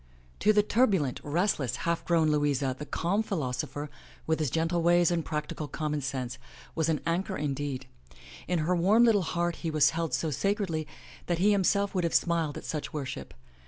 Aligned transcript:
To 0.39 0.51
the 0.51 0.63
turbulent, 0.63 1.21
restless, 1.23 1.75
half 1.85 2.03
grown 2.05 2.31
Louisa 2.31 2.75
the 2.79 2.87
calm 2.87 3.21
philos 3.21 3.59
opher, 3.63 3.87
with 4.25 4.39
his 4.39 4.49
gentle 4.49 4.81
ways 4.81 5.11
and 5.11 5.23
practical 5.23 5.67
common 5.67 6.01
sense, 6.01 6.39
was 6.73 6.89
an 6.89 7.01
anchor 7.05 7.37
indeed. 7.37 7.85
In 8.47 8.57
her 8.65 8.75
warm 8.75 9.03
little 9.03 9.21
heart 9.21 9.57
he 9.57 9.69
was 9.69 9.91
held 9.91 10.15
so 10.15 10.31
sacredly 10.31 10.87
that 11.27 11.37
he 11.37 11.51
himself 11.51 11.93
would 11.93 12.03
have 12.03 12.15
smiled 12.15 12.57
at 12.57 12.65
such 12.65 12.91
worship. 12.91 13.35